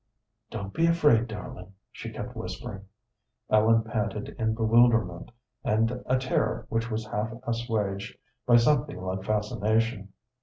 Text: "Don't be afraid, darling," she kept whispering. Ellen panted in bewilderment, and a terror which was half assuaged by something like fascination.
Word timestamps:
"Don't 0.49 0.73
be 0.73 0.87
afraid, 0.87 1.27
darling," 1.27 1.73
she 1.91 2.11
kept 2.11 2.35
whispering. 2.35 2.87
Ellen 3.51 3.83
panted 3.83 4.29
in 4.39 4.55
bewilderment, 4.55 5.29
and 5.63 6.01
a 6.07 6.17
terror 6.17 6.65
which 6.69 6.89
was 6.89 7.05
half 7.05 7.31
assuaged 7.45 8.17
by 8.47 8.55
something 8.55 8.99
like 8.99 9.23
fascination. 9.23 10.11